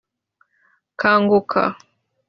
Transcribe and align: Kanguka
Kanguka 0.99 1.63